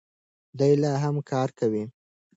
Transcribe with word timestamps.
دی 0.57 0.73
لا 0.81 0.91
هم 1.03 1.15
کار 1.31 1.49
کوي. 1.59 1.83